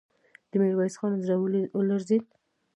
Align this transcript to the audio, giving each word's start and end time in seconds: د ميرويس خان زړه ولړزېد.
د 0.49 0.51
ميرويس 0.61 0.95
خان 0.99 1.13
زړه 1.25 1.35
ولړزېد. 1.77 2.23